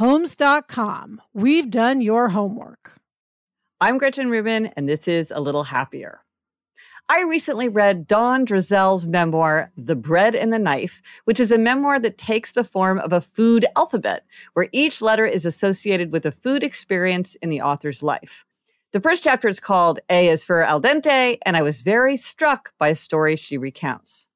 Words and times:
Homes.com. 0.00 1.20
We've 1.34 1.70
done 1.70 2.00
your 2.00 2.30
homework. 2.30 2.98
I'm 3.82 3.98
Gretchen 3.98 4.30
Rubin, 4.30 4.72
and 4.74 4.88
this 4.88 5.06
is 5.06 5.30
A 5.30 5.42
Little 5.42 5.64
Happier. 5.64 6.20
I 7.10 7.20
recently 7.24 7.68
read 7.68 8.06
Dawn 8.06 8.46
Drzal's 8.46 9.06
memoir, 9.06 9.70
The 9.76 9.96
Bread 9.96 10.34
and 10.34 10.54
the 10.54 10.58
Knife, 10.58 11.02
which 11.26 11.38
is 11.38 11.52
a 11.52 11.58
memoir 11.58 12.00
that 12.00 12.16
takes 12.16 12.52
the 12.52 12.64
form 12.64 12.98
of 12.98 13.12
a 13.12 13.20
food 13.20 13.66
alphabet, 13.76 14.24
where 14.54 14.70
each 14.72 15.02
letter 15.02 15.26
is 15.26 15.44
associated 15.44 16.12
with 16.12 16.24
a 16.24 16.32
food 16.32 16.62
experience 16.62 17.34
in 17.42 17.50
the 17.50 17.60
author's 17.60 18.02
life. 18.02 18.46
The 18.92 19.02
first 19.02 19.22
chapter 19.22 19.48
is 19.48 19.60
called 19.60 20.00
A 20.08 20.30
is 20.30 20.44
for 20.44 20.64
Al 20.64 20.80
Dente, 20.80 21.36
and 21.44 21.58
I 21.58 21.62
was 21.62 21.82
very 21.82 22.16
struck 22.16 22.72
by 22.78 22.88
a 22.88 22.94
story 22.94 23.36
she 23.36 23.58
recounts. 23.58 24.29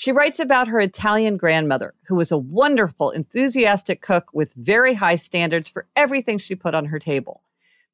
She 0.00 0.12
writes 0.12 0.40
about 0.40 0.68
her 0.68 0.80
Italian 0.80 1.36
grandmother, 1.36 1.92
who 2.06 2.14
was 2.14 2.32
a 2.32 2.38
wonderful, 2.38 3.10
enthusiastic 3.10 4.00
cook 4.00 4.30
with 4.32 4.54
very 4.54 4.94
high 4.94 5.16
standards 5.16 5.68
for 5.68 5.86
everything 5.94 6.38
she 6.38 6.54
put 6.54 6.74
on 6.74 6.86
her 6.86 6.98
table. 6.98 7.42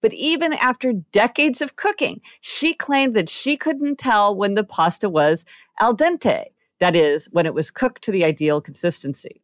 But 0.02 0.12
even 0.12 0.52
after 0.52 0.92
decades 0.92 1.60
of 1.60 1.74
cooking, 1.74 2.20
she 2.40 2.74
claimed 2.74 3.14
that 3.16 3.28
she 3.28 3.56
couldn't 3.56 3.98
tell 3.98 4.36
when 4.36 4.54
the 4.54 4.62
pasta 4.62 5.08
was 5.08 5.44
al 5.80 5.96
dente, 5.96 6.44
that 6.78 6.94
is, 6.94 7.28
when 7.32 7.44
it 7.44 7.54
was 7.54 7.72
cooked 7.72 8.02
to 8.02 8.12
the 8.12 8.24
ideal 8.24 8.60
consistency. 8.60 9.42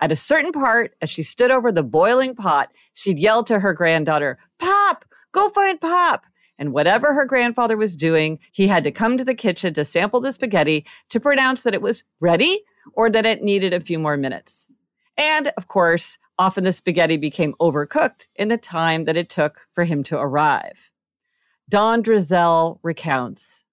At 0.00 0.12
a 0.12 0.16
certain 0.16 0.52
part, 0.52 0.94
as 1.02 1.10
she 1.10 1.24
stood 1.24 1.50
over 1.50 1.72
the 1.72 1.82
boiling 1.82 2.36
pot, 2.36 2.70
she'd 2.94 3.18
yell 3.18 3.42
to 3.42 3.58
her 3.58 3.72
granddaughter, 3.72 4.38
Pop, 4.60 5.04
go 5.32 5.48
find 5.48 5.80
Pop. 5.80 6.24
And 6.58 6.72
whatever 6.72 7.14
her 7.14 7.24
grandfather 7.24 7.76
was 7.76 7.96
doing, 7.96 8.38
he 8.52 8.66
had 8.66 8.84
to 8.84 8.90
come 8.90 9.18
to 9.18 9.24
the 9.24 9.34
kitchen 9.34 9.74
to 9.74 9.84
sample 9.84 10.20
the 10.20 10.32
spaghetti 10.32 10.86
to 11.10 11.20
pronounce 11.20 11.62
that 11.62 11.74
it 11.74 11.82
was 11.82 12.04
ready 12.20 12.62
or 12.92 13.10
that 13.10 13.26
it 13.26 13.42
needed 13.42 13.74
a 13.74 13.80
few 13.80 13.98
more 13.98 14.16
minutes. 14.16 14.68
And 15.18 15.52
of 15.56 15.68
course, 15.68 16.18
Often 16.38 16.64
the 16.64 16.72
spaghetti 16.72 17.16
became 17.16 17.54
overcooked 17.60 18.26
in 18.34 18.48
the 18.48 18.58
time 18.58 19.04
that 19.06 19.16
it 19.16 19.30
took 19.30 19.66
for 19.72 19.84
him 19.84 20.04
to 20.04 20.18
arrive. 20.18 20.90
Dawn 21.68 22.02
Drzal 22.02 22.78
recounts 22.82 23.64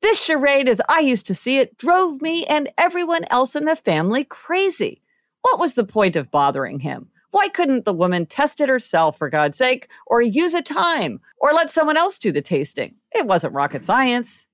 This 0.00 0.20
charade, 0.20 0.68
as 0.68 0.80
I 0.88 1.00
used 1.00 1.26
to 1.26 1.34
see 1.34 1.58
it, 1.58 1.78
drove 1.78 2.20
me 2.20 2.44
and 2.46 2.70
everyone 2.76 3.24
else 3.30 3.54
in 3.54 3.66
the 3.66 3.76
family 3.76 4.24
crazy. 4.24 5.00
What 5.42 5.60
was 5.60 5.74
the 5.74 5.84
point 5.84 6.16
of 6.16 6.30
bothering 6.30 6.80
him? 6.80 7.10
Why 7.32 7.48
couldn't 7.48 7.86
the 7.86 7.94
woman 7.94 8.26
test 8.26 8.60
it 8.60 8.68
herself, 8.68 9.16
for 9.16 9.30
God's 9.30 9.56
sake, 9.56 9.88
or 10.06 10.20
use 10.20 10.52
a 10.52 10.60
time, 10.62 11.18
or 11.38 11.52
let 11.52 11.70
someone 11.70 11.96
else 11.96 12.18
do 12.18 12.30
the 12.30 12.42
tasting? 12.42 12.94
It 13.10 13.26
wasn't 13.26 13.54
rocket 13.54 13.84
science. 13.86 14.46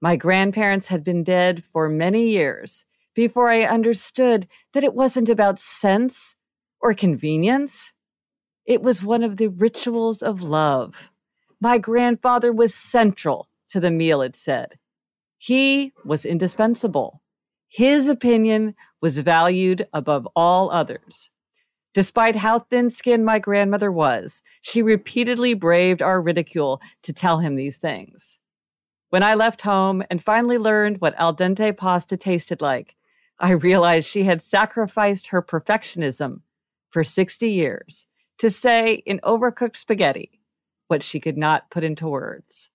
My 0.00 0.16
grandparents 0.16 0.88
had 0.88 1.04
been 1.04 1.22
dead 1.22 1.62
for 1.72 1.88
many 1.88 2.28
years 2.28 2.84
before 3.14 3.48
I 3.50 3.62
understood 3.62 4.48
that 4.72 4.82
it 4.82 4.94
wasn't 4.94 5.28
about 5.28 5.60
sense 5.60 6.34
or 6.80 6.92
convenience. 6.92 7.92
It 8.66 8.82
was 8.82 9.04
one 9.04 9.22
of 9.22 9.36
the 9.36 9.46
rituals 9.46 10.22
of 10.22 10.42
love. 10.42 11.10
My 11.60 11.78
grandfather 11.78 12.52
was 12.52 12.74
central 12.74 13.48
to 13.70 13.78
the 13.78 13.92
meal, 13.92 14.22
it 14.22 14.34
said. 14.34 14.78
He 15.38 15.92
was 16.04 16.24
indispensable. 16.24 17.22
His 17.68 18.08
opinion 18.08 18.74
was 19.00 19.20
valued 19.20 19.86
above 19.92 20.26
all 20.34 20.72
others. 20.72 21.30
Despite 21.94 22.36
how 22.36 22.60
thin 22.60 22.90
skinned 22.90 23.24
my 23.24 23.38
grandmother 23.38 23.92
was, 23.92 24.42
she 24.62 24.82
repeatedly 24.82 25.54
braved 25.54 26.00
our 26.00 26.20
ridicule 26.20 26.80
to 27.02 27.12
tell 27.12 27.38
him 27.38 27.54
these 27.54 27.76
things. 27.76 28.38
When 29.10 29.22
I 29.22 29.34
left 29.34 29.60
home 29.60 30.02
and 30.10 30.22
finally 30.22 30.56
learned 30.56 31.00
what 31.00 31.14
al 31.18 31.36
dente 31.36 31.76
pasta 31.76 32.16
tasted 32.16 32.62
like, 32.62 32.96
I 33.38 33.50
realized 33.50 34.08
she 34.08 34.24
had 34.24 34.40
sacrificed 34.40 35.26
her 35.28 35.42
perfectionism 35.42 36.40
for 36.88 37.04
60 37.04 37.50
years 37.50 38.06
to 38.38 38.50
say 38.50 39.02
in 39.04 39.20
overcooked 39.20 39.76
spaghetti 39.76 40.40
what 40.88 41.02
she 41.02 41.20
could 41.20 41.36
not 41.36 41.70
put 41.70 41.84
into 41.84 42.08
words. 42.08 42.70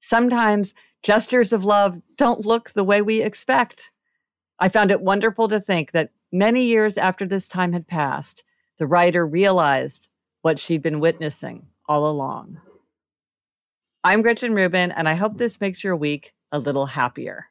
Sometimes 0.00 0.74
gestures 1.02 1.52
of 1.52 1.64
love 1.64 2.00
don't 2.16 2.46
look 2.46 2.72
the 2.72 2.84
way 2.84 3.02
we 3.02 3.20
expect. 3.20 3.90
I 4.58 4.68
found 4.68 4.90
it 4.90 5.00
wonderful 5.00 5.48
to 5.48 5.60
think 5.60 5.92
that 5.92 6.10
many 6.34 6.64
years 6.64 6.98
after 6.98 7.26
this 7.26 7.46
time 7.46 7.72
had 7.72 7.86
passed, 7.86 8.42
the 8.78 8.88
writer 8.88 9.24
realized 9.24 10.08
what 10.42 10.58
she'd 10.58 10.82
been 10.82 10.98
witnessing 10.98 11.68
all 11.88 12.10
along. 12.10 12.60
I'm 14.02 14.20
Gretchen 14.20 14.52
Rubin, 14.52 14.90
and 14.90 15.08
I 15.08 15.14
hope 15.14 15.38
this 15.38 15.60
makes 15.60 15.84
your 15.84 15.94
week 15.94 16.34
a 16.50 16.58
little 16.58 16.86
happier. 16.86 17.46